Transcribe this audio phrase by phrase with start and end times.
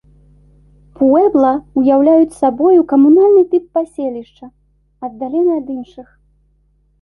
[1.01, 4.45] Пуэбла ўяўляюць сабою камунальны тып паселішча,
[5.11, 6.07] аддалены ад іншых.